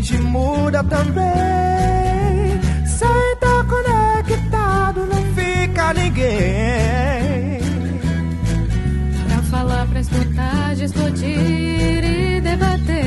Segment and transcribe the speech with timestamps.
[0.00, 1.26] gente muda também.
[2.86, 7.58] Sem estar conectado, não fica ninguém.
[9.26, 12.97] Pra falar, pra escutar, discutir e debater.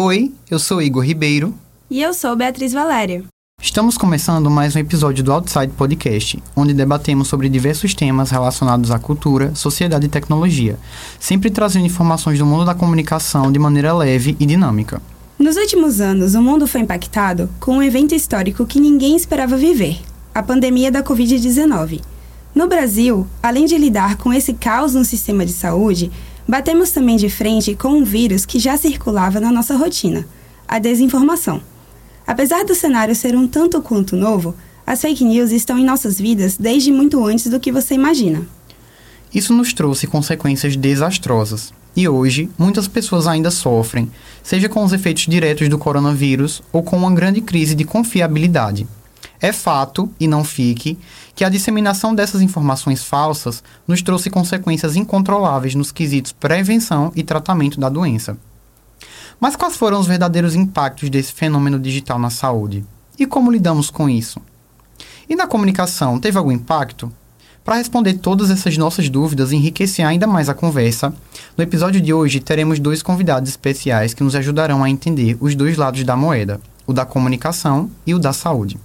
[0.00, 1.52] Oi, eu sou Igor Ribeiro.
[1.90, 3.24] E eu sou Beatriz Valéria.
[3.60, 8.98] Estamos começando mais um episódio do Outside Podcast, onde debatemos sobre diversos temas relacionados à
[9.00, 10.78] cultura, sociedade e tecnologia,
[11.18, 15.02] sempre trazendo informações do mundo da comunicação de maneira leve e dinâmica.
[15.36, 20.00] Nos últimos anos, o mundo foi impactado com um evento histórico que ninguém esperava viver:
[20.32, 22.02] a pandemia da Covid-19.
[22.54, 26.12] No Brasil, além de lidar com esse caos no sistema de saúde,
[26.48, 30.26] batemos também de frente com um vírus que já circulava na nossa rotina:
[30.66, 31.60] a desinformação.
[32.26, 34.54] Apesar do cenário ser um tanto quanto novo,
[34.86, 38.46] as fake news estão em nossas vidas desde muito antes do que você imagina.
[39.34, 41.72] Isso nos trouxe consequências desastrosas.
[41.94, 44.10] E hoje, muitas pessoas ainda sofrem,
[44.42, 48.86] seja com os efeitos diretos do coronavírus ou com uma grande crise de confiabilidade.
[49.40, 50.98] É fato, e não fique,
[51.34, 57.78] que a disseminação dessas informações falsas nos trouxe consequências incontroláveis nos quesitos prevenção e tratamento
[57.78, 58.36] da doença.
[59.40, 62.84] Mas quais foram os verdadeiros impactos desse fenômeno digital na saúde?
[63.16, 64.40] E como lidamos com isso?
[65.28, 67.12] E na comunicação, teve algum impacto?
[67.64, 71.14] Para responder todas essas nossas dúvidas e enriquecer ainda mais a conversa,
[71.56, 75.76] no episódio de hoje teremos dois convidados especiais que nos ajudarão a entender os dois
[75.76, 78.80] lados da moeda, o da comunicação e o da saúde.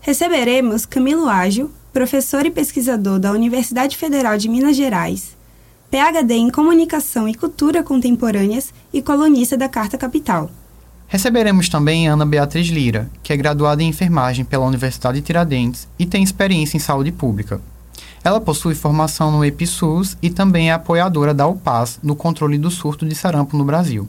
[0.00, 5.36] Receberemos Camilo Ágil, professor e pesquisador da Universidade Federal de Minas Gerais,
[5.90, 10.50] PhD em Comunicação e Cultura Contemporâneas e colunista da Carta Capital.
[11.08, 16.22] Receberemos também Ana Beatriz Lira, que é graduada em enfermagem pela Universidade Tiradentes e tem
[16.22, 17.60] experiência em saúde pública.
[18.22, 23.06] Ela possui formação no EPSUS e também é apoiadora da UPAS no controle do surto
[23.06, 24.08] de sarampo no Brasil.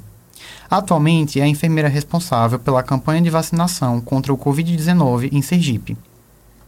[0.70, 5.98] Atualmente é a enfermeira responsável pela campanha de vacinação contra o Covid-19 em Sergipe.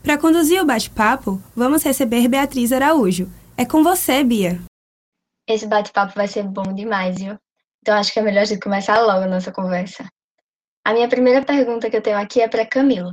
[0.01, 3.29] Para conduzir o bate-papo, vamos receber Beatriz Araújo.
[3.55, 4.59] É com você, Bia.
[5.47, 7.37] Esse bate-papo vai ser bom demais, viu?
[7.81, 10.07] Então acho que é melhor a gente começar logo a nossa conversa.
[10.83, 13.11] A minha primeira pergunta que eu tenho aqui é para Camilo.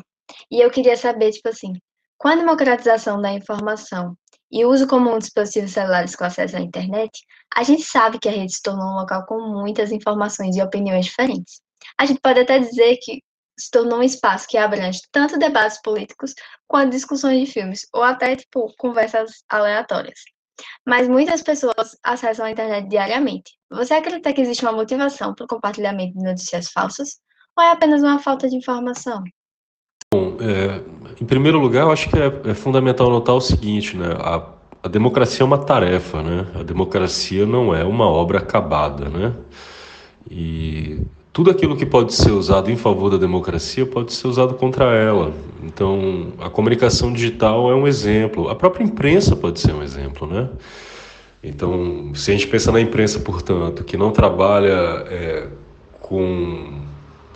[0.51, 1.75] E eu queria saber, tipo assim,
[2.19, 4.17] com a democratização da informação
[4.51, 7.21] e o uso comum de dispositivos celulares com acesso à internet,
[7.55, 11.07] a gente sabe que a rede se tornou um local com muitas informações e opiniões
[11.07, 11.61] diferentes.
[11.97, 13.23] A gente pode até dizer que
[13.59, 16.35] se tornou um espaço que abrange tanto debates políticos
[16.67, 20.21] quanto discussões de filmes, ou até, tipo, conversas aleatórias.
[20.87, 23.53] Mas muitas pessoas acessam a internet diariamente.
[23.71, 27.21] Você acredita que existe uma motivação para o compartilhamento de notícias falsas?
[27.57, 29.23] Ou é apenas uma falta de informação?
[30.13, 34.17] Bom, é, em primeiro lugar, eu acho que é, é fundamental notar o seguinte, né?
[34.21, 34.43] A,
[34.83, 36.47] a, democracia é uma tarefa, né?
[36.55, 39.33] A democracia não é uma obra acabada, né?
[40.31, 41.01] E
[41.33, 45.33] tudo aquilo que pode ser usado em favor da democracia pode ser usado contra ela.
[45.63, 48.49] Então, a comunicação digital é um exemplo.
[48.49, 50.49] A própria imprensa pode ser um exemplo, né?
[51.43, 55.47] Então, se a gente pensa na imprensa, portanto, que não trabalha é,
[56.01, 56.88] com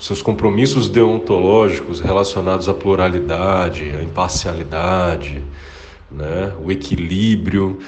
[0.02, 5.40] seus compromissos deontológicos relacionados à pluralidade, à imparcialidade,
[6.10, 7.78] né, o equilíbrio,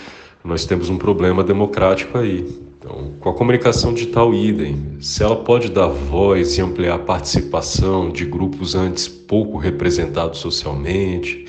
[0.45, 2.47] nós temos um problema democrático aí.
[2.79, 8.11] Então, com a comunicação digital idem, se ela pode dar voz e ampliar a participação
[8.11, 11.47] de grupos antes pouco representados socialmente,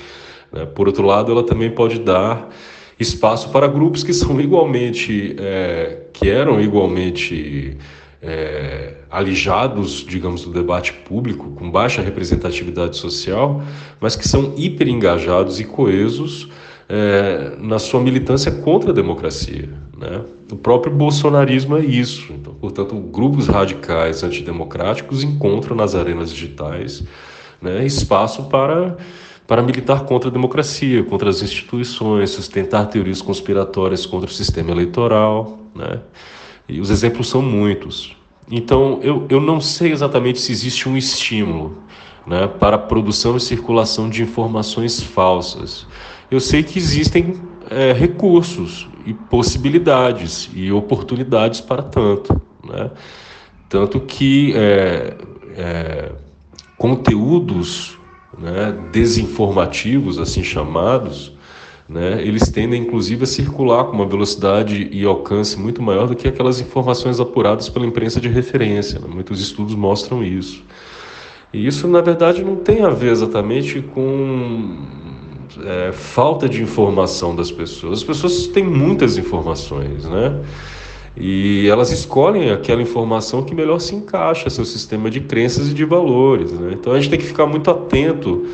[0.52, 2.50] né, por outro lado, ela também pode dar
[2.98, 7.76] espaço para grupos que são igualmente, é, que eram igualmente
[8.22, 13.62] é, alijados, digamos, do debate público, com baixa representatividade social,
[14.00, 16.48] mas que são hiper engajados e coesos
[16.88, 19.68] é, na sua militância contra a democracia.
[19.96, 20.22] Né?
[20.50, 22.32] O próprio bolsonarismo é isso.
[22.32, 27.02] Então, portanto, grupos radicais antidemocráticos encontram nas arenas digitais
[27.60, 28.96] né, espaço para
[29.46, 35.60] para militar contra a democracia, contra as instituições, sustentar teorias conspiratórias contra o sistema eleitoral,
[35.72, 36.00] né?
[36.68, 38.16] E os exemplos são muitos.
[38.50, 41.78] Então, eu, eu não sei exatamente se existe um estímulo
[42.26, 45.86] né, para a produção e circulação de informações falsas.
[46.30, 47.40] Eu sei que existem
[47.70, 52.40] é, recursos e possibilidades e oportunidades para tanto.
[52.64, 52.90] Né?
[53.68, 55.16] Tanto que é,
[55.56, 56.12] é,
[56.76, 57.98] conteúdos
[58.38, 61.35] né, desinformativos, assim chamados,
[61.88, 66.26] né, eles tendem inclusive a circular com uma velocidade e alcance muito maior do que
[66.26, 68.98] aquelas informações apuradas pela imprensa de referência.
[68.98, 69.06] Né?
[69.08, 70.64] Muitos estudos mostram isso.
[71.52, 74.78] E isso, na verdade, não tem a ver exatamente com
[75.64, 77.98] é, falta de informação das pessoas.
[77.98, 80.42] As pessoas têm muitas informações, né?
[81.16, 85.84] E elas escolhem aquela informação que melhor se encaixa seu sistema de crenças e de
[85.84, 86.52] valores.
[86.52, 86.72] Né?
[86.74, 88.46] Então a gente tem que ficar muito atento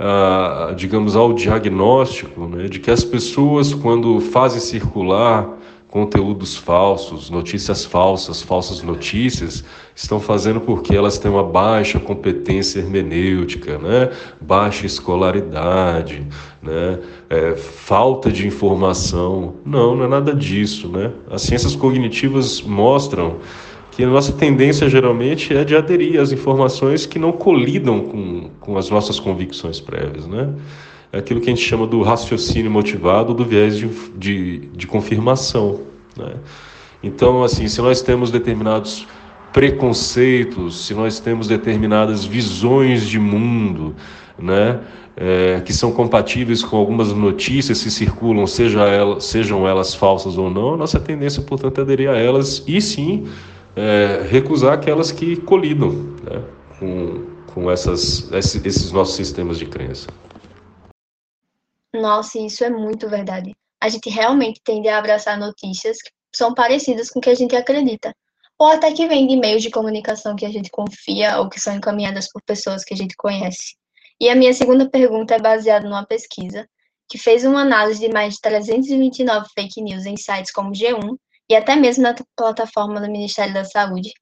[0.00, 5.58] ah, digamos, ao diagnóstico né, de que as pessoas, quando fazem circular
[5.88, 9.64] conteúdos falsos, notícias falsas, falsas notícias,
[9.96, 14.10] estão fazendo porque elas têm uma baixa competência hermenêutica, né?
[14.40, 16.26] baixa escolaridade,
[16.62, 16.98] né?
[17.30, 19.54] É, falta de informação.
[19.64, 20.88] Não, não é nada disso.
[20.88, 21.10] Né?
[21.30, 23.38] As ciências cognitivas mostram
[23.98, 28.78] que a nossa tendência geralmente é de aderir às informações que não colidam com, com
[28.78, 30.54] as nossas convicções prévias, né?
[31.12, 35.80] É aquilo que a gente chama do raciocínio motivado, do viés de, de, de confirmação,
[36.16, 36.34] né?
[37.02, 39.04] Então, assim, se nós temos determinados
[39.52, 43.96] preconceitos, se nós temos determinadas visões de mundo,
[44.38, 44.78] né,
[45.16, 50.48] é, que são compatíveis com algumas notícias que circulam, seja ela, sejam elas falsas ou
[50.48, 53.26] não, nossa tendência, portanto, é aderir a elas e sim
[53.78, 56.44] é, recusar aquelas que colidam né,
[56.78, 60.08] com, com essas, esses nossos sistemas de crença.
[61.94, 63.54] Nossa, isso é muito verdade.
[63.80, 67.54] A gente realmente tende a abraçar notícias que são parecidas com o que a gente
[67.54, 68.12] acredita,
[68.58, 71.76] ou até que vêm de meios de comunicação que a gente confia ou que são
[71.76, 73.76] encaminhadas por pessoas que a gente conhece.
[74.20, 76.68] E a minha segunda pergunta é baseada numa pesquisa
[77.08, 81.16] que fez uma análise de mais de 329 fake news em sites como G1,
[81.50, 84.12] e até mesmo na plataforma do Ministério da Saúde.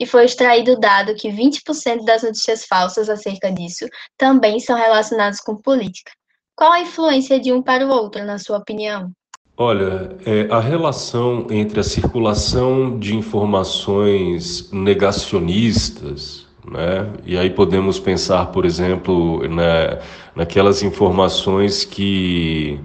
[0.00, 3.86] E foi extraído o dado que 20% das notícias falsas acerca disso
[4.16, 6.12] também são relacionadas com política.
[6.54, 9.10] Qual a influência de um para o outro, na sua opinião?
[9.56, 18.46] Olha, é, a relação entre a circulação de informações negacionistas, né, e aí podemos pensar,
[18.46, 19.98] por exemplo, na,
[20.36, 22.80] naquelas informações que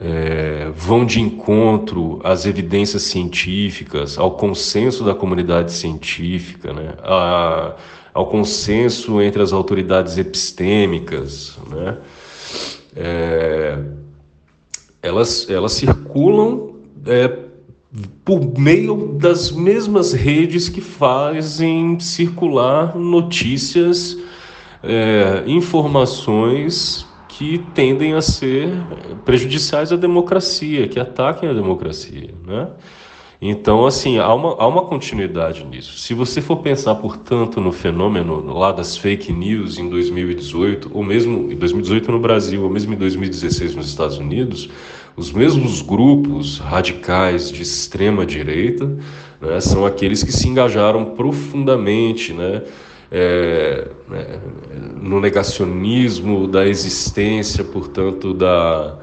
[0.00, 6.94] é, vão de encontro às evidências científicas, ao consenso da comunidade científica, né?
[7.02, 7.74] a,
[8.14, 11.58] ao consenso entre as autoridades epistêmicas.
[11.68, 11.98] Né?
[12.96, 13.78] É,
[15.02, 16.76] elas, elas circulam
[17.06, 17.36] é,
[18.24, 24.16] por meio das mesmas redes que fazem circular notícias,
[24.82, 27.06] é, informações
[27.40, 28.68] que tendem a ser
[29.24, 32.68] prejudiciais à democracia, que ataquem a democracia, né?
[33.40, 35.98] Então, assim, há uma, há uma continuidade nisso.
[35.98, 41.50] Se você for pensar, portanto, no fenômeno lá das fake news em 2018, ou mesmo
[41.50, 44.68] em 2018 no Brasil, ou mesmo em 2016 nos Estados Unidos,
[45.16, 48.98] os mesmos grupos radicais de extrema direita
[49.40, 52.64] né, são aqueles que se engajaram profundamente, né?
[53.10, 54.40] É, né,
[55.00, 58.98] no negacionismo da existência, portanto, da,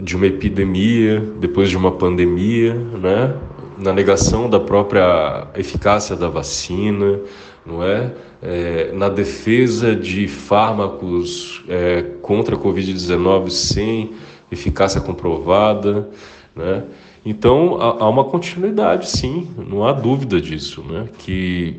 [0.00, 3.34] de uma epidemia, depois de uma pandemia, né?
[3.80, 7.18] na negação da própria eficácia da vacina,
[7.64, 8.12] não é?
[8.42, 14.12] é na defesa de fármacos é, contra a Covid-19 sem
[14.52, 16.08] eficácia comprovada,
[16.54, 16.84] né?
[17.24, 21.06] Então há, uma continuidade, sim, não há dúvida disso, né?
[21.18, 21.78] Que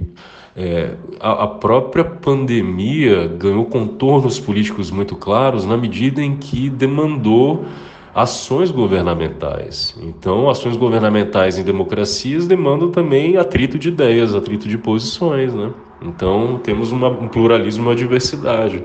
[0.56, 7.66] é, a, a, própria pandemia ganhou contornos políticos muito claros na medida em que demandou
[8.14, 9.96] ações governamentais.
[10.02, 15.54] Então, ações governamentais em democracias demandam também atrito de ideias, atrito de posições.
[15.54, 15.72] Né?
[16.02, 18.84] Então, temos uma, um pluralismo, uma diversidade.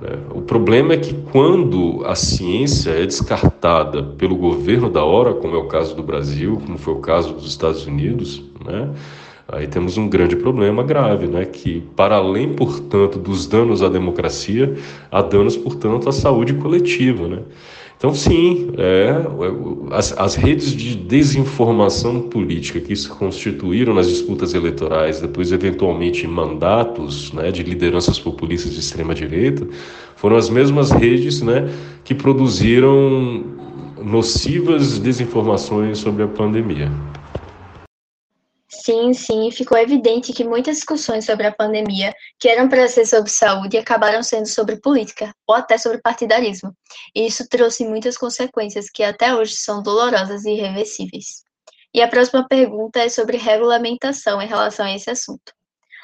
[0.00, 0.18] Né?
[0.34, 5.58] O problema é que quando a ciência é descartada pelo governo da hora, como é
[5.58, 8.90] o caso do Brasil, como foi o caso dos Estados Unidos, né?
[9.46, 11.44] Aí temos um grande problema grave, né?
[11.44, 14.74] que, para além, portanto, dos danos à democracia,
[15.10, 17.28] há danos, portanto, à saúde coletiva.
[17.28, 17.38] Né?
[17.98, 19.14] Então, sim, é,
[19.90, 26.28] as, as, redes de desinformação política que se constituíram nas disputas eleitorais, depois, eventualmente, em
[26.28, 29.66] mandatos né, de lideranças populistas de extrema-direita,
[30.16, 31.70] foram as mesmas redes né,
[32.02, 33.44] que produziram
[34.02, 36.90] nocivas desinformações sobre a pandemia.
[38.82, 43.30] Sim, sim, ficou evidente que muitas discussões sobre a pandemia, que eram para ser sobre
[43.30, 46.74] saúde, acabaram sendo sobre política, ou até sobre partidarismo.
[47.14, 51.44] E isso trouxe muitas consequências que até hoje são dolorosas e irreversíveis.
[51.94, 55.52] E a próxima pergunta é sobre regulamentação em relação a esse assunto.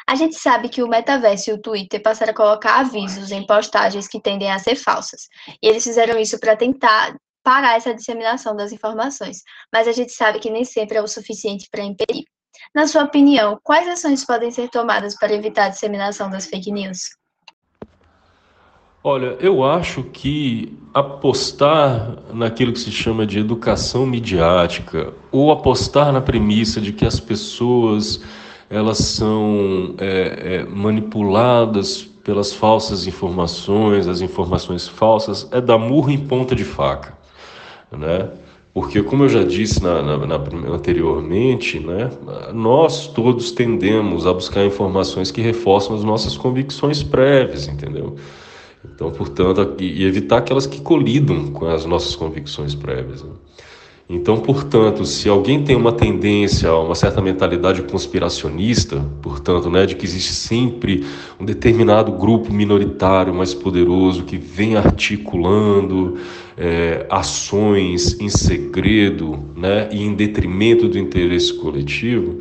[0.07, 4.07] A gente sabe que o metaverso e o Twitter passaram a colocar avisos em postagens
[4.07, 5.29] que tendem a ser falsas.
[5.63, 10.39] E eles fizeram isso para tentar parar essa disseminação das informações, mas a gente sabe
[10.39, 12.25] que nem sempre é o suficiente para impedir.
[12.75, 17.11] Na sua opinião, quais ações podem ser tomadas para evitar a disseminação das fake news?
[19.03, 26.21] Olha, eu acho que apostar naquilo que se chama de educação midiática ou apostar na
[26.21, 28.21] premissa de que as pessoas
[28.69, 36.19] elas são é, é, manipuladas pelas falsas informações, as informações falsas, é dar murro em
[36.19, 37.15] ponta de faca,
[37.91, 38.29] né?
[38.73, 40.37] Porque, como eu já disse na, na, na,
[40.73, 42.09] anteriormente, né,
[42.55, 48.15] nós todos tendemos a buscar informações que reforçam as nossas convicções prévias, entendeu?
[48.85, 53.23] Então, portanto, e evitar aquelas que colidam com as nossas convicções prévias.
[53.25, 53.33] Né?
[54.13, 59.95] Então, portanto, se alguém tem uma tendência a uma certa mentalidade conspiracionista, portanto, né, de
[59.95, 61.05] que existe sempre
[61.39, 66.19] um determinado grupo minoritário mais poderoso que vem articulando
[66.59, 72.41] é, ações em segredo né, e em detrimento do interesse coletivo,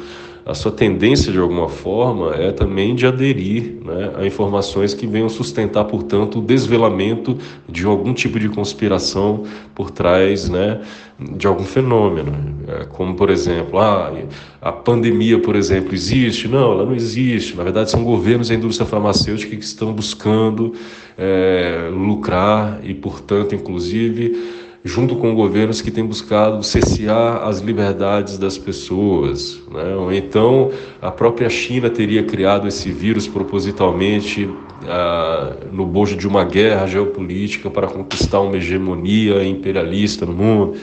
[0.50, 5.30] a sua tendência de alguma forma é também de aderir né, a informações que venham
[5.30, 7.38] sustentar, portanto, o desvelamento
[7.68, 9.44] de algum tipo de conspiração
[9.76, 10.82] por trás né,
[11.20, 12.34] de algum fenômeno.
[12.68, 14.12] É, como, por exemplo, ah,
[14.60, 16.48] a pandemia, por exemplo, existe?
[16.48, 17.56] Não, ela não existe.
[17.56, 20.74] Na verdade, são governos da indústria farmacêutica que estão buscando
[21.16, 28.58] é, lucrar e, portanto, inclusive junto com governos que têm buscado cessear as liberdades das
[28.58, 29.62] pessoas.
[29.72, 29.96] Né?
[29.96, 30.72] Ou então
[31.02, 34.50] a própria China teria criado esse vírus propositalmente
[34.88, 40.78] ah, no bojo de uma guerra geopolítica para conquistar uma hegemonia imperialista no mundo.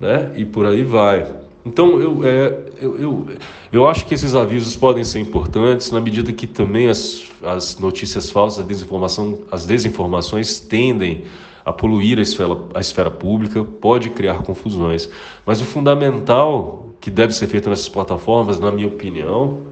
[0.00, 0.32] Né?
[0.36, 1.26] E por aí vai.
[1.66, 3.26] Então, eu, é, eu, eu,
[3.70, 8.30] eu acho que esses avisos podem ser importantes na medida que também as, as notícias
[8.30, 11.24] falsas, a desinformação, as desinformações tendem
[11.72, 15.08] poluir a esfera, a esfera pública, pode criar confusões.
[15.44, 19.62] Mas o fundamental que deve ser feito nessas plataformas, na minha opinião,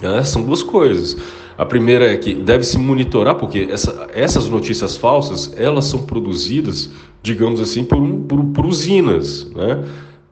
[0.00, 1.16] né, são duas coisas.
[1.56, 6.90] A primeira é que deve se monitorar, porque essa, essas notícias falsas, elas são produzidas,
[7.22, 9.84] digamos assim, por, por, por usinas, né?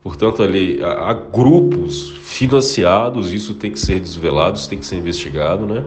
[0.05, 5.67] Portanto, ali há grupos financiados, isso tem que ser desvelado, isso tem que ser investigado,
[5.67, 5.85] né?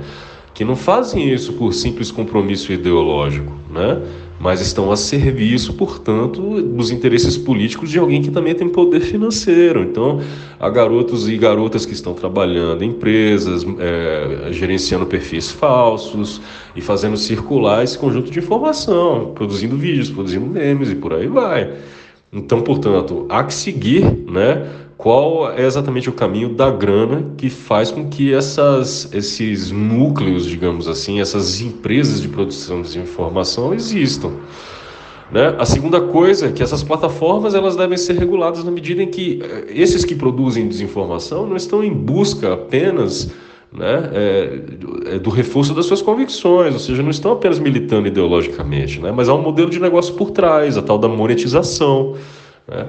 [0.60, 4.02] Que não fazem isso por simples compromisso ideológico, né?
[4.38, 9.84] mas estão a serviço, portanto, dos interesses políticos de alguém que também tem poder financeiro.
[9.84, 10.20] Então,
[10.60, 16.42] há garotos e garotas que estão trabalhando em empresas, é, gerenciando perfis falsos
[16.76, 21.74] e fazendo circular esse conjunto de informação, produzindo vídeos, produzindo memes e por aí vai.
[22.34, 24.68] Então, portanto, há que seguir, né?
[25.00, 30.90] Qual é exatamente o caminho da grana que faz com que essas, esses núcleos, digamos
[30.90, 34.34] assim, essas empresas de produção de informação existam.
[35.32, 35.56] Né?
[35.58, 39.40] A segunda coisa é que essas plataformas elas devem ser reguladas na medida em que
[39.42, 43.32] eh, esses que produzem desinformação não estão em busca apenas
[43.72, 49.14] né, é, do reforço das suas convicções, ou seja, não estão apenas militando ideologicamente, né,
[49.16, 52.18] mas há um modelo de negócio por trás, a tal da monetização.
[52.68, 52.86] Né?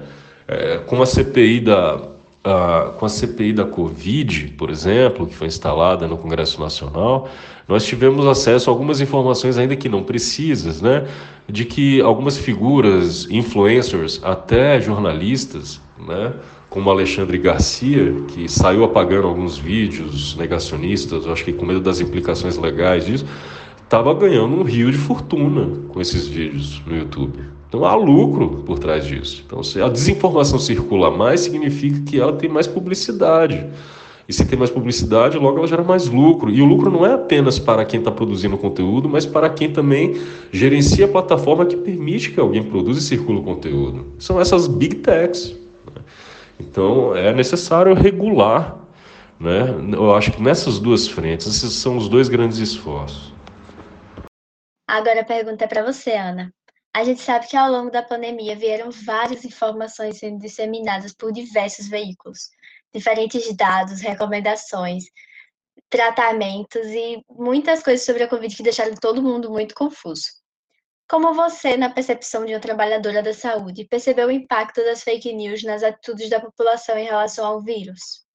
[0.53, 2.01] É, com a CPI da
[2.43, 7.29] a, com a CPI da Covid, por exemplo, que foi instalada no Congresso Nacional,
[7.69, 11.07] nós tivemos acesso a algumas informações ainda que não precisas, né,
[11.49, 16.33] de que algumas figuras, influencers, até jornalistas, né,
[16.69, 22.57] como Alexandre Garcia, que saiu apagando alguns vídeos negacionistas, acho que com medo das implicações
[22.57, 23.27] legais disso,
[23.91, 27.41] estava ganhando um rio de fortuna com esses vídeos no YouTube.
[27.67, 29.43] Então há lucro por trás disso.
[29.45, 33.67] Então, se a desinformação circula mais, significa que ela tem mais publicidade.
[34.29, 36.51] E se tem mais publicidade, logo ela gera mais lucro.
[36.51, 40.21] E o lucro não é apenas para quem está produzindo conteúdo, mas para quem também
[40.53, 44.07] gerencia a plataforma que permite que alguém produza e circule o conteúdo.
[44.21, 45.51] São essas big techs.
[45.93, 46.03] Né?
[46.61, 48.79] Então é necessário regular.
[49.41, 49.75] Né?
[49.95, 53.40] Eu acho que nessas duas frentes, esses são os dois grandes esforços.
[54.91, 56.53] Agora a pergunta é para você, Ana.
[56.93, 61.87] A gente sabe que ao longo da pandemia vieram várias informações sendo disseminadas por diversos
[61.87, 62.51] veículos,
[62.93, 65.05] diferentes dados, recomendações,
[65.89, 70.25] tratamentos e muitas coisas sobre a Covid que deixaram todo mundo muito confuso.
[71.09, 75.63] Como você, na percepção de uma trabalhadora da saúde, percebeu o impacto das fake news
[75.63, 78.27] nas atitudes da população em relação ao vírus?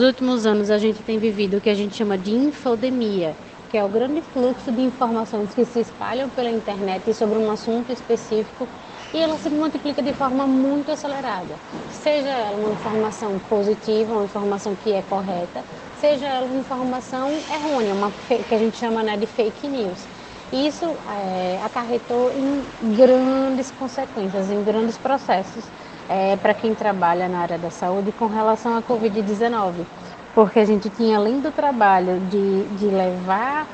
[0.00, 3.34] Nos últimos anos, a gente tem vivido o que a gente chama de infodemia,
[3.70, 7.92] que é o grande fluxo de informações que se espalham pela internet sobre um assunto
[7.92, 8.66] específico
[9.12, 11.54] e ela se multiplica de forma muito acelerada.
[11.92, 15.62] Seja ela uma informação positiva, uma informação que é correta,
[16.00, 20.06] seja ela uma informação errônea, uma que a gente chama né, de fake news.
[20.52, 25.64] Isso é, acarretou em grandes consequências, em grandes processos
[26.08, 29.84] é, para quem trabalha na área da saúde com relação à Covid-19.
[30.34, 33.68] Porque a gente tinha, além do trabalho de, de levar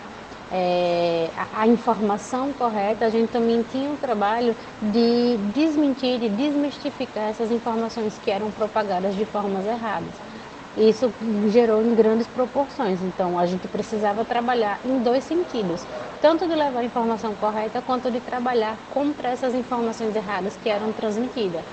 [0.50, 7.28] é, a, a, informação correta, a gente também tinha um trabalho de desmentir, de desmistificar
[7.28, 10.22] essas informações que eram propagadas de formas erradas.
[10.76, 11.14] Isso
[11.46, 15.86] gerou em grandes proporções, então a gente precisava trabalhar em dois sentidos,
[16.20, 20.92] tanto de levar a informação correta quanto de trabalhar contra essas informações erradas que eram
[20.92, 21.64] transmitidas.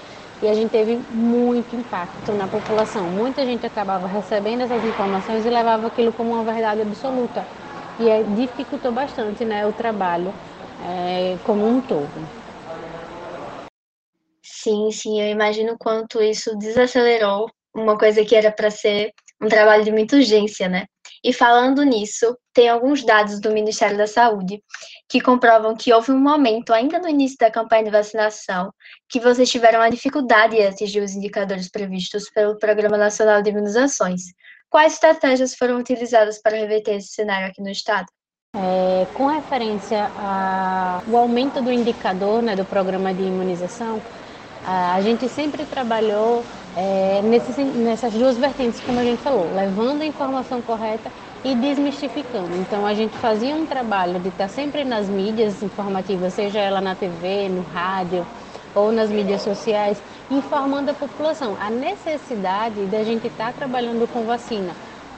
[0.42, 3.10] E a gente teve muito impacto na população.
[3.12, 7.48] Muita gente acabava recebendo essas informações e levava aquilo como uma verdade absoluta.
[8.00, 10.34] E é, dificultou bastante né, o trabalho
[10.80, 12.28] é, como um todo.
[14.44, 19.84] Sim, sim, eu imagino quanto isso desacelerou uma coisa que era para ser um trabalho
[19.84, 20.86] de muita urgência, né?
[21.24, 24.62] E falando nisso, tem alguns dados do Ministério da Saúde
[25.08, 28.74] que comprovam que houve um momento, ainda no início da campanha de vacinação,
[29.08, 34.22] que vocês tiveram a dificuldade em atingir os indicadores previstos pelo Programa Nacional de Imunizações.
[34.70, 38.08] Quais estratégias foram utilizadas para reverter esse cenário aqui no Estado?
[38.56, 44.02] É, com referência ao aumento do indicador né, do programa de imunização,
[44.66, 46.44] a gente sempre trabalhou
[46.76, 51.12] é, nesses, nessas duas vertentes, como a gente falou, levando a informação correta
[51.44, 52.56] e desmistificando.
[52.58, 56.96] Então a gente fazia um trabalho de estar sempre nas mídias informativas, seja ela na
[56.96, 58.26] TV, no rádio
[58.74, 64.72] ou nas mídias sociais, informando a população a necessidade da gente estar trabalhando com vacina.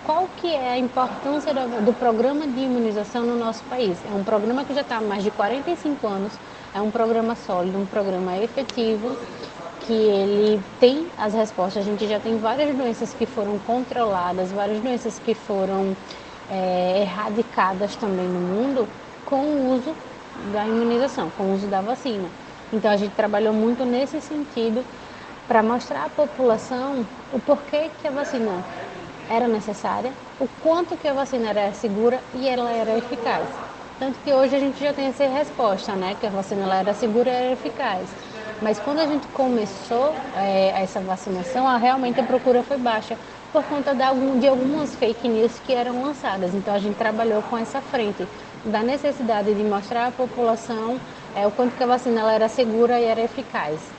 [0.03, 3.97] Qual que é a importância do, do programa de imunização no nosso país?
[4.11, 6.33] É um programa que já está há mais de 45 anos,
[6.73, 9.15] é um programa sólido, um programa efetivo
[9.83, 11.83] que ele tem as respostas.
[11.83, 15.95] A gente já tem várias doenças que foram controladas, várias doenças que foram
[16.49, 18.87] é, erradicadas também no mundo
[19.25, 19.95] com o uso
[20.51, 22.27] da imunização, com o uso da vacina.
[22.71, 24.83] Então a gente trabalhou muito nesse sentido
[25.47, 28.63] para mostrar à população o porquê que a vacina
[29.29, 33.47] era necessária, o quanto que a vacina era segura e ela era eficaz.
[33.99, 36.15] Tanto que hoje a gente já tem essa resposta, né?
[36.19, 38.32] Que a vacina era segura e era eficaz.
[38.59, 43.17] Mas quando a gente começou é, essa vacinação, a, realmente a procura foi baixa
[43.51, 46.53] por conta de, algum, de algumas fake news que eram lançadas.
[46.53, 48.29] Então a gente trabalhou com essa frente
[48.63, 51.01] da necessidade de mostrar à população
[51.33, 53.93] é, o quanto que a vacina era segura e era eficaz.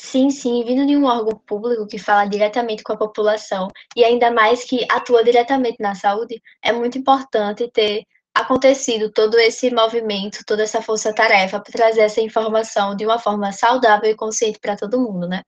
[0.00, 4.30] Sim, sim, vindo de um órgão público que fala diretamente com a população e ainda
[4.30, 8.04] mais que atua diretamente na saúde, é muito importante ter
[8.40, 14.10] acontecido todo esse movimento, toda essa força-tarefa para trazer essa informação de uma forma saudável
[14.10, 15.42] e consciente para todo mundo, né?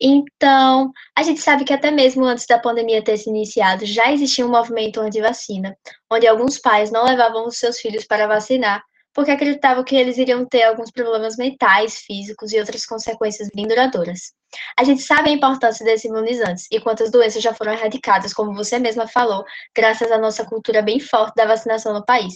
[0.00, 4.44] Então, a gente sabe que até mesmo antes da pandemia ter se iniciado, já existia
[4.44, 5.76] um movimento anti-vacina,
[6.10, 8.82] onde alguns pais não levavam os seus filhos para vacinar
[9.14, 14.32] porque acreditavam que eles iriam ter alguns problemas mentais, físicos e outras consequências bem duradouras.
[14.78, 18.78] A gente sabe a importância desses imunizantes e quantas doenças já foram erradicadas, como você
[18.78, 19.44] mesma falou,
[19.74, 22.34] graças à nossa cultura bem forte da vacinação no país.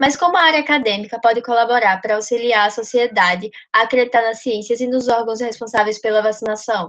[0.00, 4.80] Mas como a área acadêmica pode colaborar para auxiliar a sociedade a acreditar nas ciências
[4.80, 6.88] e nos órgãos responsáveis pela vacinação?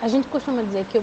[0.00, 1.02] A gente costuma dizer que o,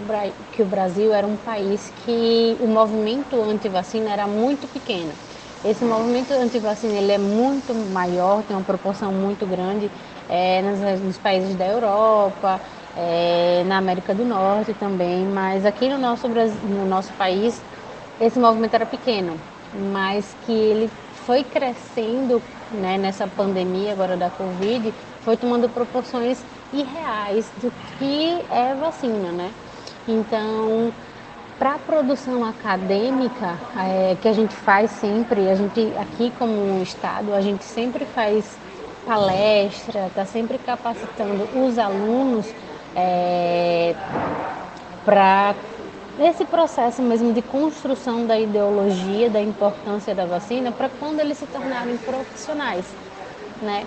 [0.51, 5.11] que o Brasil era um país que o movimento anti-vacina era muito pequeno.
[5.63, 9.91] Esse movimento anti-vacina ele é muito maior, tem uma proporção muito grande
[10.27, 12.59] é, nos, nos, países da Europa,
[12.97, 17.61] é, na América do Norte também, mas aqui no nosso, no nosso país
[18.19, 19.39] esse movimento era pequeno,
[19.93, 20.89] mas que ele
[21.25, 24.93] foi crescendo né, nessa pandemia agora da Covid,
[25.23, 26.43] foi tomando proporções
[26.73, 29.51] irreais do que é vacina, né?
[30.07, 30.91] Então,
[31.61, 37.35] para a produção acadêmica, é, que a gente faz sempre, a gente aqui como Estado,
[37.35, 38.57] a gente sempre faz
[39.05, 42.51] palestra, está sempre capacitando os alunos
[42.95, 43.93] é,
[45.05, 45.53] para
[46.19, 51.45] esse processo mesmo de construção da ideologia, da importância da vacina, para quando eles se
[51.45, 52.87] tornarem profissionais,
[53.61, 53.85] né?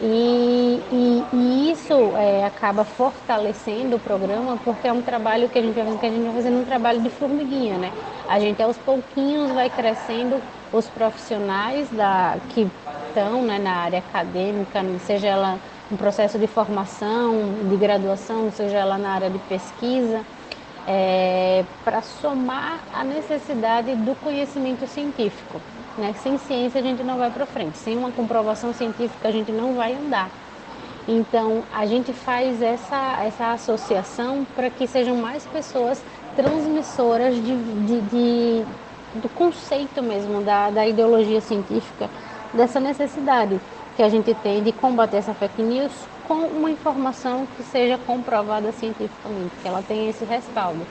[0.00, 5.62] E, e, e isso é, acaba fortalecendo o programa porque é um trabalho que a
[5.62, 7.94] gente vai, que a gente vai fazendo um trabalho de formiguinha, né?
[8.26, 12.72] A gente aos pouquinhos vai crescendo os profissionais da, que
[13.08, 18.98] estão né, na área acadêmica, seja ela um processo de formação, de graduação, seja ela
[18.98, 20.26] na área de pesquisa,
[20.86, 25.60] é, para somar a necessidade do conhecimento científico.
[25.96, 26.14] Né?
[26.22, 29.74] Sem ciência a gente não vai para frente, sem uma comprovação científica a gente não
[29.74, 30.30] vai andar.
[31.06, 36.02] Então, a gente faz essa, essa associação para que sejam mais pessoas
[36.34, 38.64] transmissoras de, de, de
[39.14, 42.10] do conceito mesmo, da, da ideologia científica,
[42.52, 43.60] dessa necessidade
[43.96, 45.92] que a gente tem de combater essa fake news
[46.26, 50.86] com uma informação que seja comprovada cientificamente, que ela tenha esse respaldo.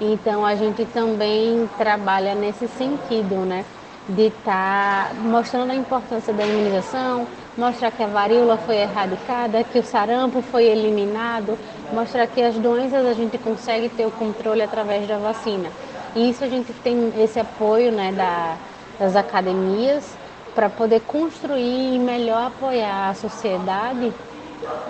[0.00, 3.64] Então a gente também trabalha nesse sentido, né?
[4.08, 7.26] De estar tá mostrando a importância da imunização,
[7.56, 11.58] mostrar que a varíola foi erradicada, que o sarampo foi eliminado,
[11.92, 15.68] mostrar que as doenças a gente consegue ter o controle através da vacina.
[16.14, 18.56] E isso a gente tem esse apoio né, da,
[18.98, 20.16] das academias
[20.54, 24.12] para poder construir e melhor apoiar a sociedade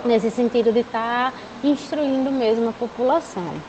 [0.05, 3.61] nesse sentido de estar tá instruindo mesmo a população.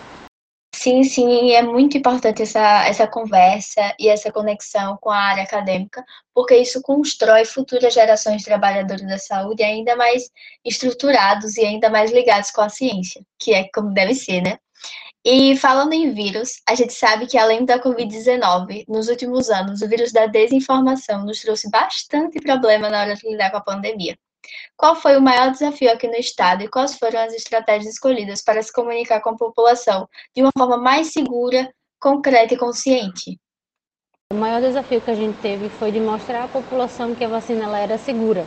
[0.75, 6.05] Sim, sim, é muito importante essa, essa conversa e essa conexão com a área acadêmica,
[6.33, 10.31] porque isso constrói futuras gerações de trabalhadores da saúde ainda mais
[10.65, 14.57] estruturados e ainda mais ligados com a ciência, que é como deve ser, né?
[15.25, 19.89] E falando em vírus, a gente sabe que além da Covid-19, nos últimos anos, o
[19.89, 24.17] vírus da desinformação nos trouxe bastante problema na hora de lidar com a pandemia.
[24.77, 28.63] Qual foi o maior desafio aqui no estado e quais foram as estratégias escolhidas para
[28.63, 33.39] se comunicar com a população de uma forma mais segura, concreta e consciente?
[34.33, 37.65] O maior desafio que a gente teve foi de mostrar à população que a vacina
[37.65, 38.47] ela era segura.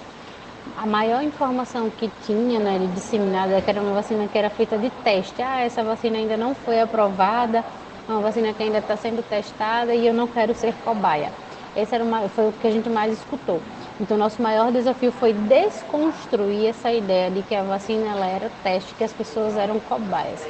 [0.77, 4.77] A maior informação que tinha né, disseminada é que era uma vacina que era feita
[4.77, 5.41] de teste.
[5.41, 7.65] Ah, essa vacina ainda não foi aprovada,
[8.07, 11.31] uma vacina que ainda está sendo testada e eu não quero ser cobaia.
[11.75, 13.61] Esse era uma, foi o que a gente mais escutou.
[14.01, 18.95] Então, nosso maior desafio foi desconstruir essa ideia de que a vacina ela era teste,
[18.95, 20.43] que as pessoas eram cobaias.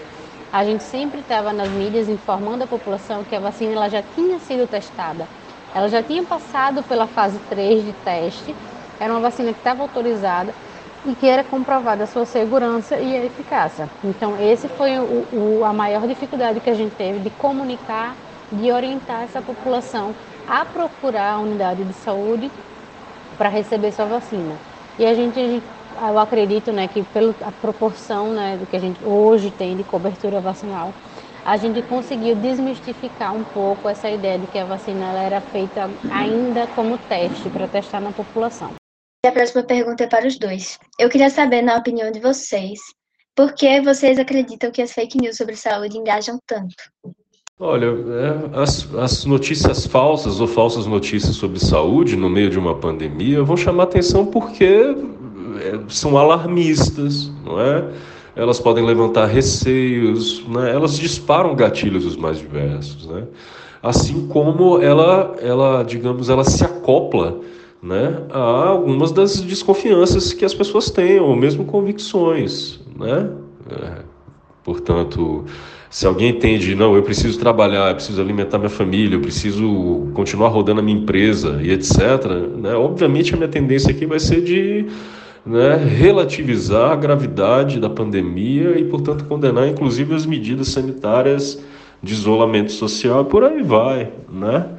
[0.54, 4.40] A gente sempre estava nas mídias informando a população que a vacina ela já tinha
[4.40, 5.28] sido testada.
[5.76, 8.56] Ela já tinha passado pela fase 3 de teste,
[9.02, 10.54] era uma vacina que estava autorizada
[11.06, 13.90] e que era comprovada a sua segurança e a eficácia.
[14.02, 18.16] Então, esse foi o, o, a maior dificuldade que a gente teve de comunicar,
[18.50, 20.16] de orientar essa população
[20.48, 22.50] a procurar a unidade de saúde
[23.38, 24.58] para receber sua vacina.
[24.98, 29.52] E a gente, eu acredito, né, que pela proporção, né, do que a gente hoje
[29.52, 30.94] tem de cobertura vacinal,
[31.44, 36.68] a gente conseguiu desmistificar um pouco essa ideia de que a vacina era feita ainda
[36.68, 38.74] como teste para testar na população.
[39.26, 40.80] E a próxima pergunta é para os dois.
[41.00, 42.80] Eu queria saber, na opinião de vocês,
[43.36, 46.76] por que vocês acreditam que as fake news sobre saúde engajam tanto?
[47.64, 52.74] Olha, é, as, as, notícias falsas ou falsas notícias sobre saúde no meio de uma
[52.74, 57.88] pandemia vão chamar atenção porque é, são alarmistas, não é?
[58.36, 60.72] Elas podem levantar receios, né?
[60.72, 63.28] elas disparam gatilhos os mais diversos, né?
[63.84, 67.42] Assim como ela, ela, digamos, ela se acopla,
[67.82, 73.30] né, a algumas das desconfianças que as pessoas têm ou mesmo convicções, né?
[73.70, 74.02] É,
[74.64, 75.46] portanto,
[75.92, 80.48] se alguém entende, não, eu preciso trabalhar, eu preciso alimentar minha família, eu preciso continuar
[80.48, 82.00] rodando a minha empresa e etc.,
[82.58, 84.86] né, obviamente a minha tendência aqui vai ser de
[85.46, 91.62] né, relativizar a gravidade da pandemia e, portanto, condenar inclusive as medidas sanitárias
[92.02, 94.70] de isolamento social e por aí vai, né?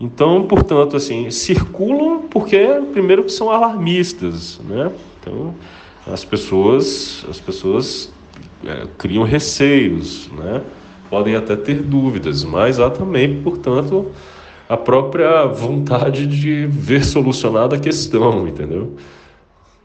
[0.00, 4.90] Então, portanto, assim, circulam porque, primeiro, que são alarmistas, né?
[5.20, 5.54] Então,
[6.06, 8.10] as pessoas, as pessoas
[8.64, 10.62] é, criam receios, né?
[11.08, 14.10] podem até ter dúvidas, mas há também, portanto,
[14.68, 18.94] a própria vontade de ver solucionada a questão, entendeu?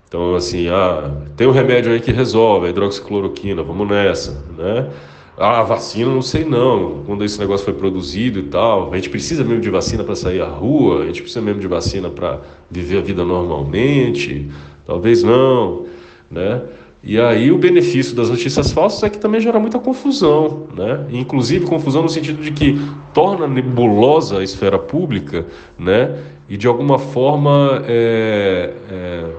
[0.07, 4.89] Então, assim, ah, tem um remédio aí que resolve, a hidroxicloroquina, vamos nessa, né?
[5.37, 9.43] Ah, vacina, não sei não, quando esse negócio foi produzido e tal, a gente precisa
[9.43, 12.97] mesmo de vacina para sair à rua, a gente precisa mesmo de vacina para viver
[12.97, 14.51] a vida normalmente,
[14.85, 15.85] talvez não,
[16.29, 16.61] né?
[17.03, 21.07] E aí o benefício das notícias falsas é que também gera muita confusão, né?
[21.11, 22.79] Inclusive confusão no sentido de que
[23.11, 25.47] torna nebulosa a esfera pública,
[25.79, 26.23] né?
[26.47, 29.29] E de alguma forma é, é,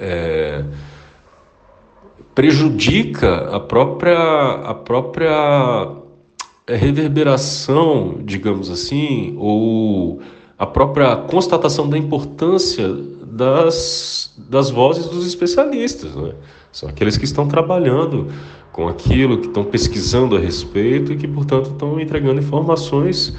[0.00, 0.64] é,
[2.34, 5.88] prejudica a própria a própria
[6.68, 10.20] reverberação, digamos assim, ou
[10.58, 12.88] a própria constatação da importância
[13.38, 16.14] das, das vozes dos especialistas.
[16.14, 16.32] Né?
[16.72, 18.26] São aqueles que estão trabalhando
[18.72, 23.36] com aquilo, que estão pesquisando a respeito e que, portanto, estão entregando informações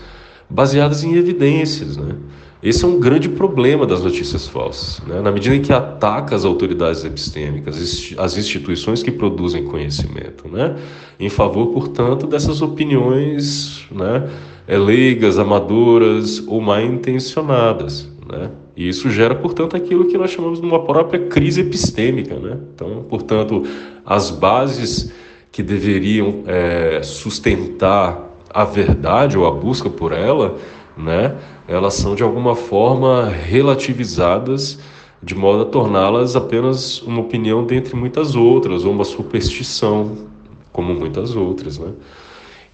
[0.50, 1.98] baseadas em evidências.
[1.98, 2.16] Né?
[2.64, 5.06] Esse é um grande problema das notícias falsas.
[5.06, 5.22] Né?
[5.22, 10.76] Na medida em que ataca as autoridades epistêmicas, as instituições que produzem conhecimento, né?
[11.20, 14.30] em favor, portanto, dessas opiniões né?
[14.68, 18.08] leigas, amadoras ou mal intencionadas.
[18.32, 18.52] Né?
[18.78, 22.36] E isso gera, portanto, aquilo que nós chamamos de uma própria crise epistêmica.
[22.36, 22.58] Né?
[22.76, 23.64] Então, portanto,
[24.06, 25.12] as bases
[25.52, 30.58] que deveriam é, sustentar a verdade ou a busca por ela,
[30.98, 31.36] né,
[31.68, 34.80] elas são de alguma forma relativizadas
[35.22, 40.30] de modo a torná-las apenas uma opinião dentre muitas outras, ou uma superstição,
[40.72, 41.78] como muitas outras.
[41.78, 41.92] Né?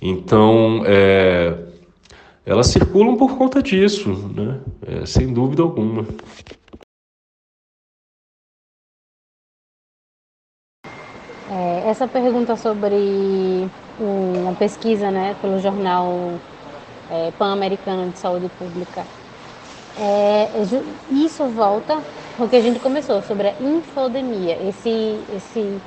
[0.01, 1.55] Então, é,
[2.45, 4.61] elas circulam por conta disso, né?
[4.85, 6.05] É, sem dúvida alguma.
[11.49, 13.67] É, essa pergunta sobre
[13.99, 16.33] uma pesquisa né, pelo jornal
[17.09, 19.05] é, Pan-Americano de Saúde Pública,
[19.97, 20.49] é,
[21.11, 22.01] isso volta
[22.35, 25.77] porque a gente começou sobre a infodemia, esse, esse,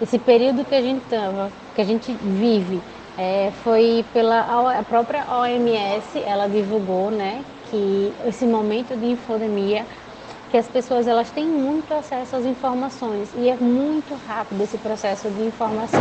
[0.00, 2.80] esse período que a gente tava, que a gente vive
[3.18, 9.84] é, foi pela a própria OMS, ela divulgou, né, que esse momento de infodemia,
[10.50, 15.30] que as pessoas elas têm muito acesso às informações e é muito rápido esse processo
[15.30, 16.00] de informação.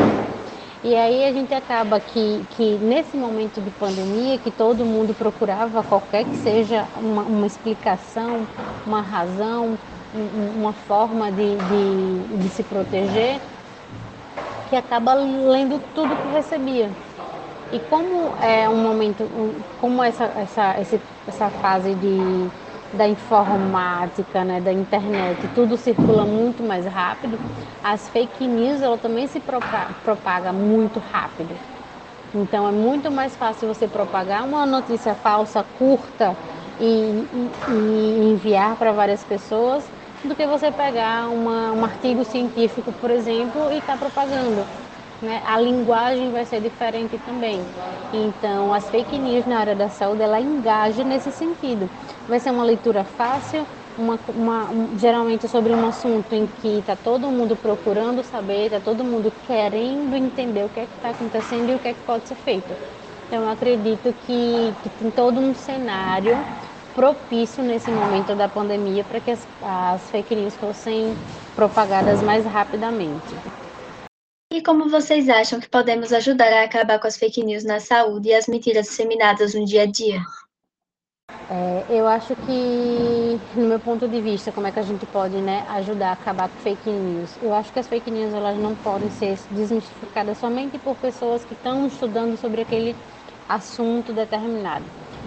[0.82, 5.84] E aí a gente acaba que, que nesse momento de pandemia, que todo mundo procurava
[5.84, 8.48] qualquer que seja uma, uma explicação,
[8.86, 9.78] uma razão,
[10.16, 13.42] um, uma forma de, de, de se proteger,
[14.70, 17.00] que acaba lendo tudo que recebia.
[17.72, 19.24] E como é um momento,
[19.78, 20.76] como essa, essa,
[21.28, 22.54] essa fase de,
[22.92, 27.40] da informática, né, da internet, tudo circula muito mais rápido,
[27.82, 29.40] as fake news ela também se
[30.04, 31.62] propaga muito rápido.
[32.34, 36.40] Então é muito mais fácil você propagar uma notícia falsa, curta
[36.80, 36.86] e,
[37.34, 39.92] e, e enviar para várias pessoas
[40.24, 44.66] do que você pegar uma, um artigo científico, por exemplo, e estar tá propagando
[45.22, 47.62] né, a linguagem vai ser diferente também.
[48.14, 51.90] Então, as fake news na área da saúde, ela engaja nesse sentido.
[52.28, 53.66] Vai ser uma leitura fácil,
[53.98, 58.80] uma, uma, um, geralmente sobre um assunto em que está todo mundo procurando saber, está
[58.80, 62.28] todo mundo querendo entender o que é está acontecendo e o que é que pode
[62.28, 62.70] ser feito.
[63.28, 66.36] Então, eu acredito que, que tem todo um cenário
[66.96, 71.14] propício nesse momento da pandemia para que as, as fake news fossem
[71.56, 73.24] propagadas mais rapidamente.
[74.52, 78.30] E como vocês acham que podemos ajudar a acabar com as fake news na saúde
[78.30, 80.20] e as mentiras disseminadas no dia a dia?
[81.52, 85.42] É, eu acho que, no meu ponto de vista, como é que a gente pode
[85.42, 87.38] né, ajudar a acabar com fake news?
[87.42, 91.54] Eu acho que as fake news elas não podem ser desmistificadas somente por pessoas que
[91.54, 92.96] estão estudando sobre aquele
[93.48, 94.86] assunto determinado.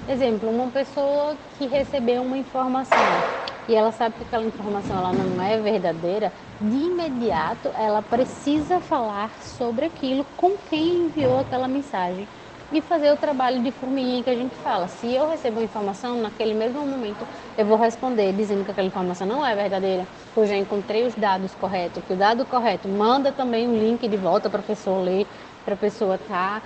[0.08, 3.22] Exemplo, uma pessoa que recebeu uma informação
[3.68, 9.40] e ela sabe que aquela informação ela não é verdadeira, de imediato ela precisa falar
[9.40, 12.26] sobre aquilo com quem enviou aquela mensagem
[12.72, 14.88] e fazer o trabalho de formiguinha que a gente fala.
[14.88, 17.24] Se eu recebo uma informação, naquele mesmo momento
[17.56, 21.14] eu vou responder dizendo que aquela informação não é verdadeira, que eu já encontrei os
[21.14, 25.00] dados corretos, que o dado correto manda também um link de volta para a pessoa
[25.00, 25.28] ler,
[25.64, 26.60] para a pessoa tá,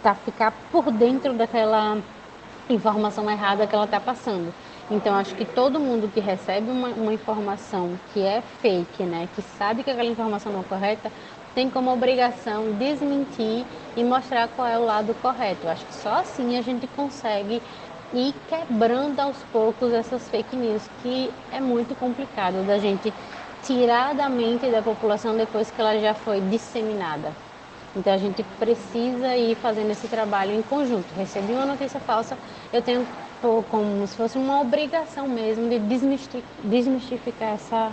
[0.00, 2.02] tá ficar por dentro daquela
[2.68, 4.52] informação errada que ela está passando.
[4.90, 9.42] Então, acho que todo mundo que recebe uma, uma, informação que é fake, né, que
[9.42, 11.10] sabe que aquela informação não é correta,
[11.54, 13.64] tem como obrigação desmentir
[13.96, 15.68] e mostrar qual é o lado correto.
[15.68, 17.60] Acho que só assim a gente consegue
[18.14, 23.12] ir quebrando aos poucos essas fake news, que é muito complicado da gente
[23.62, 27.51] tirar da mente da população depois que ela já foi disseminada.
[27.94, 31.06] Então a gente precisa ir fazendo esse trabalho em conjunto.
[31.16, 32.36] Recebi uma notícia falsa,
[32.72, 33.06] eu tenho
[33.70, 35.78] como se fosse uma obrigação mesmo de
[36.64, 37.92] desmistificar essa,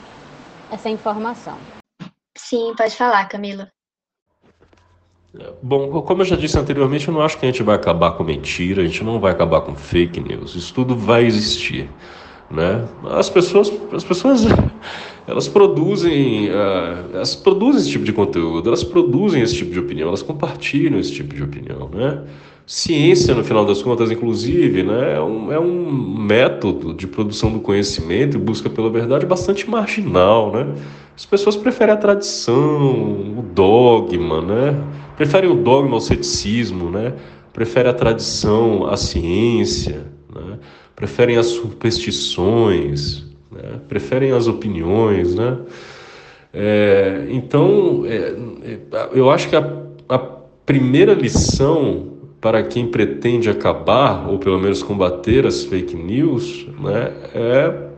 [0.72, 1.58] essa informação.
[2.38, 3.70] Sim, pode falar, Camila.
[5.62, 8.24] Bom, como eu já disse anteriormente, eu não acho que a gente vai acabar com
[8.24, 10.56] mentira, a gente não vai acabar com fake news.
[10.56, 11.90] Isso tudo vai existir,
[12.50, 12.88] né?
[13.12, 14.42] As pessoas, as pessoas,
[15.30, 20.08] elas produzem, uh, elas produzem esse tipo de conteúdo, elas produzem esse tipo de opinião,
[20.08, 22.24] elas compartilham esse tipo de opinião, né?
[22.66, 27.60] Ciência, no final das contas, inclusive, né, é, um, é um método de produção do
[27.60, 30.52] conhecimento e busca pela verdade bastante marginal.
[30.52, 30.76] Né?
[31.18, 32.92] As pessoas preferem a tradição,
[33.40, 34.84] o dogma, né?
[35.18, 37.16] preferem o dogma ao ceticismo, né?
[37.52, 40.60] preferem a tradição à ciência, né?
[40.96, 43.80] preferem as superstições, né?
[43.88, 45.36] preferem as opiniões.
[45.36, 45.58] Né?
[46.54, 49.72] É, então, é, é eu acho que a,
[50.08, 50.20] a
[50.66, 52.10] primeira lição
[52.42, 57.90] para quem pretende acabar, ou pelo menos combater as fake news, né, é,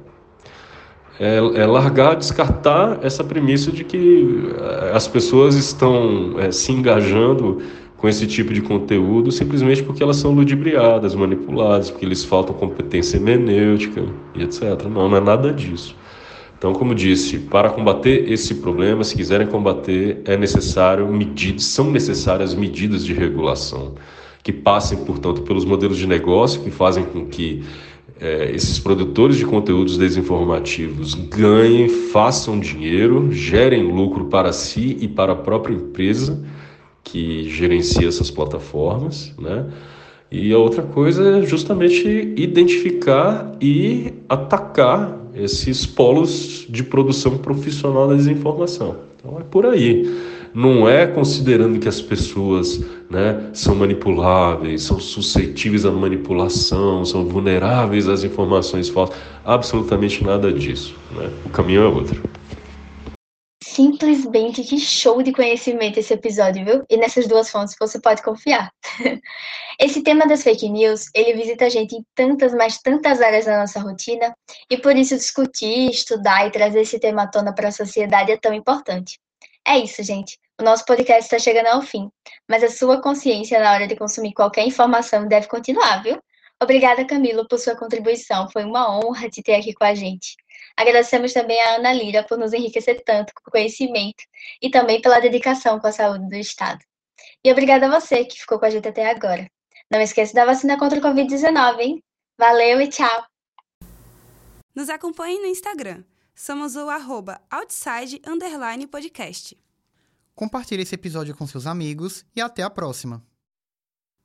[1.20, 4.50] é, é largar, descartar essa premissa de que
[4.94, 7.62] as pessoas estão é, se engajando
[8.02, 13.18] com esse tipo de conteúdo simplesmente porque elas são ludibriadas, manipuladas, porque lhes faltam competência
[13.18, 14.86] hermenêutica e etc.
[14.90, 15.96] Não, não é nada disso.
[16.58, 22.56] Então, como disse, para combater esse problema, se quiserem combater, é necessário medidas, são necessárias
[22.56, 23.94] medidas de regulação
[24.44, 27.64] que passem, portanto, pelos modelos de negócio que fazem com que
[28.20, 35.34] é, esses produtores de conteúdos desinformativos ganhem, façam dinheiro, gerem lucro para si e para
[35.34, 36.44] a própria empresa
[37.04, 39.66] que gerencia essas plataformas, né?
[40.32, 48.16] E a outra coisa é justamente identificar e atacar esses polos de produção profissional da
[48.16, 48.96] desinformação.
[49.18, 50.10] Então é por aí
[50.54, 58.08] não é considerando que as pessoas né, são manipuláveis, são suscetíveis à manipulação, são vulneráveis
[58.08, 59.16] às informações falsas.
[59.46, 60.96] Absolutamente nada disso.
[61.16, 61.30] Né?
[61.46, 62.22] O caminho é outro.
[63.82, 66.86] Simplesmente que show de conhecimento esse episódio, viu?
[66.88, 68.72] E nessas duas fontes você pode confiar.
[69.80, 73.58] Esse tema das fake news, ele visita a gente em tantas, mas tantas áreas da
[73.58, 74.36] nossa rotina,
[74.70, 78.38] e por isso discutir, estudar e trazer esse tema à tona para a sociedade é
[78.38, 79.20] tão importante.
[79.68, 80.38] É isso, gente.
[80.60, 82.08] O nosso podcast está chegando ao fim,
[82.48, 86.20] mas a sua consciência na hora de consumir qualquer informação deve continuar, viu?
[86.62, 88.48] Obrigada, Camilo, por sua contribuição.
[88.52, 90.36] Foi uma honra te ter aqui com a gente.
[90.78, 94.24] Agradecemos também a Ana Lira por nos enriquecer tanto com conhecimento
[94.62, 96.80] e também pela dedicação com a saúde do Estado.
[97.44, 99.50] E obrigada a você que ficou com a gente até agora.
[99.92, 102.04] Não esqueça da vacina contra o Covid-19, hein?
[102.38, 103.26] Valeu e tchau!
[104.74, 106.04] Nos acompanhe no Instagram.
[106.34, 109.58] Somos o arroba outside underline podcast.
[110.34, 113.24] Compartilhe esse episódio com seus amigos e até a próxima.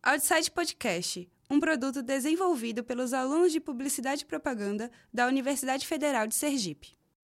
[0.02, 6.34] Outside Podcast, um produto desenvolvido pelos alunos de Publicidade e Propaganda da Universidade Federal de
[6.34, 6.96] Sergipe.